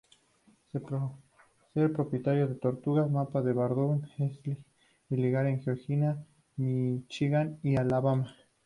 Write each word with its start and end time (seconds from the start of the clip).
Ser 1.75 1.93
propietario 1.93 2.47
de 2.47 2.55
tortugas 2.55 3.11
mapa 3.11 3.43
de 3.43 3.53
Barbour 3.53 4.01
es 4.17 4.39
ilegal 5.11 5.45
en 5.45 5.61
Georgia, 5.61 6.17
Míchigan 6.57 7.59
y 7.61 7.75
Alabama. 7.77 8.27